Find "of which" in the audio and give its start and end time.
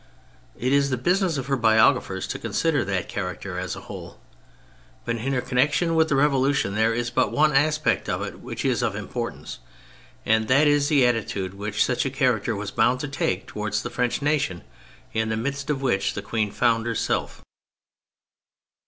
15.69-16.15